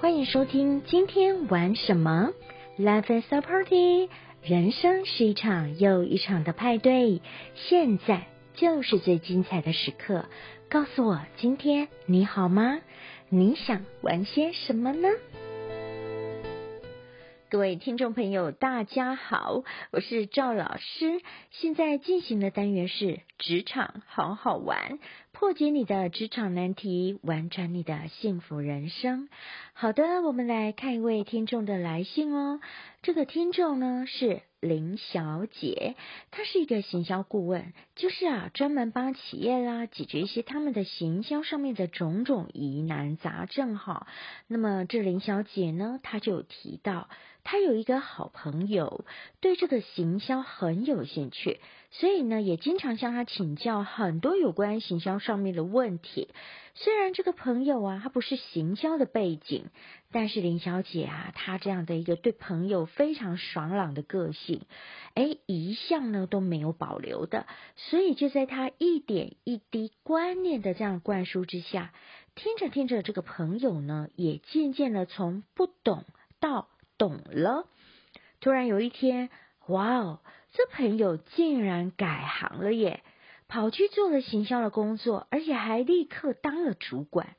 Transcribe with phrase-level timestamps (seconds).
[0.00, 2.30] 欢迎收听今天玩什么
[2.78, 4.08] ？Life is a party，
[4.42, 7.20] 人生是一场又一场的派对，
[7.54, 8.22] 现在
[8.54, 10.24] 就是最精彩的时刻。
[10.70, 12.78] 告诉我，今天你好吗？
[13.28, 15.06] 你想玩些什么呢？
[17.50, 21.20] 各位听众朋友，大家好，我是赵老师。
[21.50, 25.00] 现在进行的单元是职场好好玩，
[25.32, 29.28] 破解你的职场难题，玩转你的幸福人生。
[29.72, 32.60] 好的，我们来看一位听众的来信哦。
[33.02, 34.42] 这个听众呢是。
[34.60, 35.96] 林小姐，
[36.30, 44.06] 她是一个行销顾问，就是啊，专门帮企业啦解决一些他们的行销上面的种种疑难杂症哈。
[44.48, 47.08] 那么这林小姐呢，她就提到，
[47.44, 49.04] 他有一个好朋友
[49.40, 56.28] 对这个行销很有兴趣，所以呢，也经常向他请教很多有关行销上面的问题。
[56.74, 59.66] 虽然这个朋友啊，他不是行销的背景，
[60.12, 64.62] 但是林小姐啊，她这样的一个对朋友非常爽朗的个性，
[65.14, 71.92] 哎，一向呢都没有保留的，所以就在她一点一滴观念的这样灌输之下，
[72.34, 76.04] 听着听着，这个朋友呢也渐渐的从不懂
[76.38, 76.68] 到
[77.00, 77.66] 懂了。
[78.40, 79.30] 突然有一天，
[79.68, 80.20] 哇哦，
[80.52, 83.02] 这朋友竟然改行了耶！
[83.48, 87.36] 跑去做了行销的工作，而且还立刻当了主管。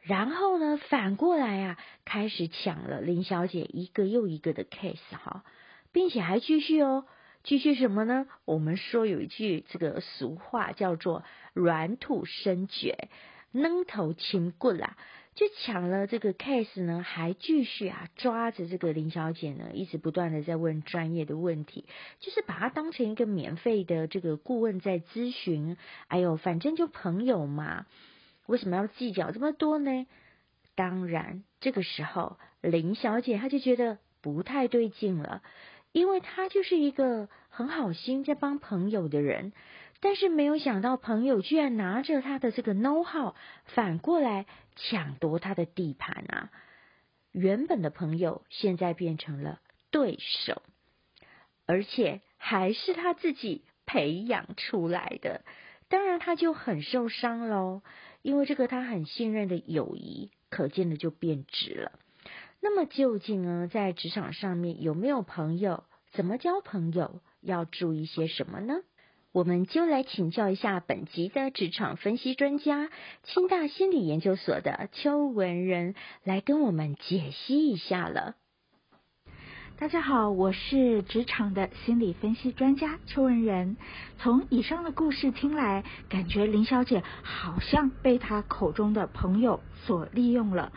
[0.00, 5.44] 然后呢，反过来啊，开始抢了林小姐一个又一个的 case 哈，
[5.92, 7.06] 并且还继续哦，
[7.44, 8.26] 继续什么呢？
[8.44, 11.22] 我们说有一句这个俗话叫做
[11.54, 13.08] “软土生绝”。
[13.52, 14.98] 扔头青棍啦，
[15.36, 21.84] 就抢了这个 case 呢，还继续啊抓着这个林小姐呢，一直不断的在问专业的问题，
[22.20, 25.76] 就是把她当成一个免费的这个顾问在咨询。
[26.08, 27.84] 哎呦，反正就朋友嘛，
[28.46, 30.06] 为什么要计较这么多呢？
[30.74, 35.42] 当然，这个时候林小姐她就觉得不太对劲了，
[35.92, 39.52] 因为她就是一个很好心在帮朋友的人。
[40.00, 43.34] 但是没有想到，朋友居然拿着他的这个 know how
[43.64, 46.50] 反过来抢夺他的地盘啊！
[47.32, 50.62] 原本的朋友现在变成了对手，
[51.66, 55.44] 而且还是他自己培养出来的，
[55.88, 57.82] 当然他就很受伤喽。
[58.22, 61.92] 因为这个他很信任的友谊，可见的就变质了。
[62.60, 65.84] 那么究竟呢，在职场上面有没有朋友？
[66.10, 67.20] 怎么交朋友？
[67.40, 68.80] 要注意些什么呢？
[69.36, 72.88] 我们就来请教一下本集的职场分析专家，
[73.22, 78.34] 清大心理研究所的邱文仁来跟我们解析一下了。
[79.78, 83.76] 大家好，我是职场的心理分析专家邱文仁。
[84.16, 90.72] 从以上的故事听来，感觉林小姐好像被她口中的朋友所利用了。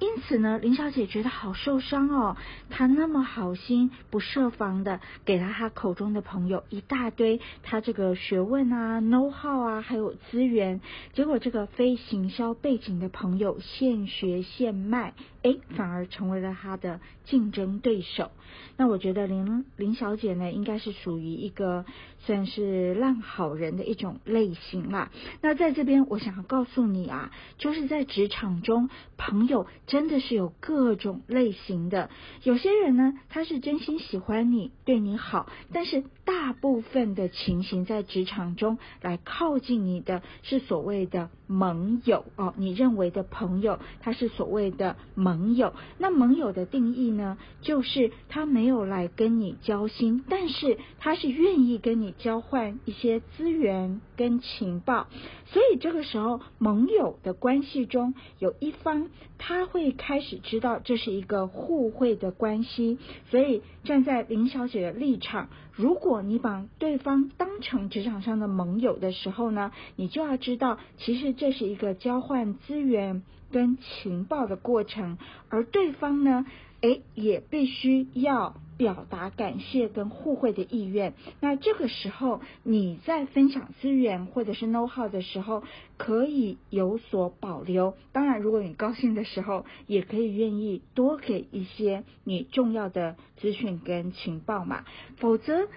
[0.00, 2.36] 因此呢，林小姐觉得好受伤哦。
[2.70, 10.80] 她那么好心，不设防的给了她口中的朋友一大堆她这个学问啊、know how 啊，还有资源。
[11.12, 15.12] 结果这个非行销背景的朋友现学现卖，
[15.42, 18.30] 哎，反而成为了她的竞争对手。
[18.78, 21.84] 那我觉得林林小姐呢，应该是属于一个
[22.20, 25.10] 算是烂好人的一种类型啦。
[25.42, 28.88] 那在这边，我想要告诉你啊，就是在职场中，
[29.18, 29.66] 朋友。
[29.90, 32.10] 真的是有各种类型的，
[32.44, 45.74] 有些人呢，他是真心喜欢你，对你好，但是大部分的情形在职场中来靠近你的是所谓的盟友哦，你认为的朋友，他是所谓的盟友。
[45.98, 55.08] 那盟友的定义呢，就是他没有来跟你交心，但是他是愿意跟你交换一些资源跟情报，
[55.44, 59.90] 所以这个时候盟友的关系中有一方他会。
[59.92, 75.18] 开始知道这是一个互惠的关系，所以站在林小姐的立场，如果你把对方当成职场上的盟友的时候呢，你就要知道，其实这是一个交换资源跟情报的过程，
[75.48, 76.46] 而对方呢。
[76.82, 81.12] 哎，也必须要表达感谢跟互惠的意愿。
[81.38, 85.62] 那这个时候，你在分享资源或者是 know how 的时候，
[85.98, 87.94] 可以有所保留。
[88.12, 94.86] 当然，如果你高兴的时候，也可以愿意多给一些你重要的资讯跟情报嘛。
[95.18, 95.68] 否则，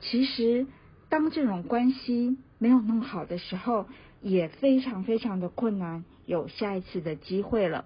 [0.00, 0.66] 其实
[1.08, 3.86] 当这种关系没有弄好的时候，
[4.20, 7.84] 也非常非常的困难，有下一次的机会了。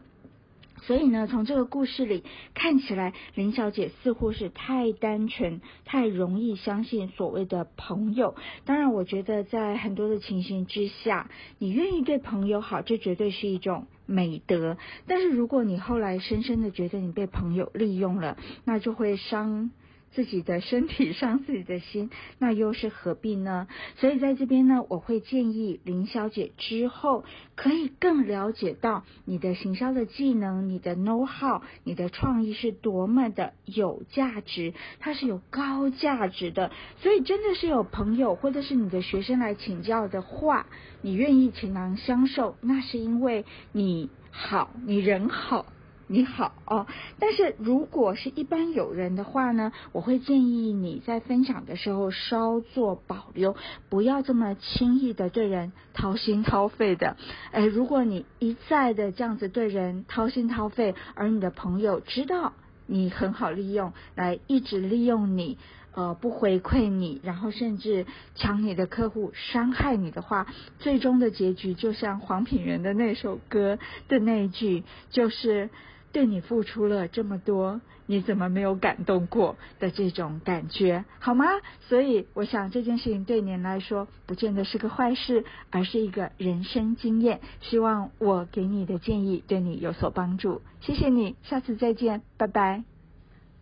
[0.82, 2.22] 所以呢，从这个故事里
[2.54, 8.36] 看起来，林小姐似乎是太单纯、太容易相信所谓的朋友。
[8.64, 14.76] 当然，我觉得在很多的情形之下，你愿意对朋友好，这绝对是一种美德。
[15.06, 19.70] 但是如果你后来深深的觉得你被朋友利用了，那就会伤。
[20.12, 23.68] 自己的身体伤自己的心， 那又是何必呢？
[23.96, 27.24] 所以在这边呢，我会建议林小姐之后
[27.54, 36.70] 可以更了解到你的行销的技能、你的 know how、你的创意是多么的有价值，它是有高价值的。
[37.02, 40.66] 所以真的是有朋友或者是你的学生来请教的话，
[41.02, 45.66] 你愿意倾囊相授，那是因为你好，你人好。
[46.08, 46.86] 你好哦，
[47.18, 53.56] 但是如果是一般友人的话呢，我会建议你在分享的时候稍作保留，
[53.88, 57.16] 不要这么轻易的对人掏心掏肺的。
[57.50, 62.52] 哎，如果你一再的这样子对人掏心掏肺，而你的朋友知道
[62.86, 65.58] 你很好利用，来一直利用你，
[65.92, 68.06] 呃，不回馈你，然后甚至
[68.36, 70.46] 抢你的客户，伤害你的话，
[70.78, 73.76] 最终的结局就像黄品源的那首歌
[74.06, 75.68] 的那一句，就是。
[76.16, 81.44] 对你付出了这么多，你怎么没有感动过的这种感觉，好吗？
[81.90, 87.42] 所以我想这件事情对您来说不见得是个坏事，而是一个人生经验。
[87.60, 90.62] 希望我给你的建议对你有所帮助。
[90.80, 92.84] 谢谢你，下次再见，拜拜。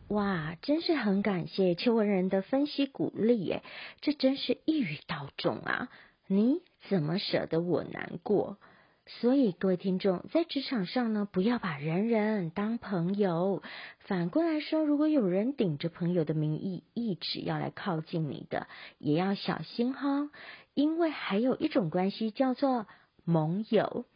[0.06, 3.64] 哇，真是很感谢邱文仁的分析鼓励耶，
[4.00, 5.88] 这真是一语道中啊！
[6.28, 8.58] 你怎么舍得我难过？
[9.06, 13.62] 所以，各位听众，在职场上呢，不要把人人当朋友。
[13.98, 18.66] 反过来说，如果有人顶着朋友的名义，一直要来靠近你的，
[18.98, 20.30] 也要小心哈，
[20.72, 22.86] 因为还有一种关系叫做
[23.24, 24.06] 盟友。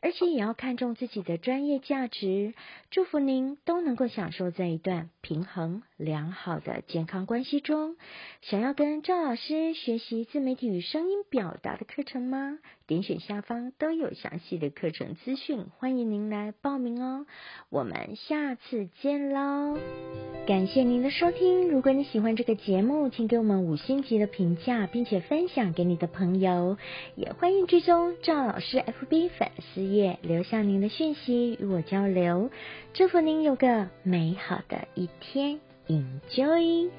[0.00, 2.54] 而且也要看重自己的专业价值。
[2.90, 7.96] 祝福您都能够享受这一段平衡良好的健康关系中。
[8.40, 12.58] 想要跟赵老师学习自媒体与声音表达的课程吗？
[12.86, 17.26] 点选下方都有详细的课程资讯，欢迎您来报名哦。
[17.68, 19.76] 我们下次见喽！
[20.46, 21.68] 感谢您的收听。
[21.68, 26.78] 如果你喜欢这个节目，请给我们五星级的评价，并且分享给你的朋友。
[27.16, 32.50] 也欢迎追踪赵老师 FB 粉丝页，留下您的讯息与我交流。
[32.94, 36.90] 祝福您有个美好的一天 enjoying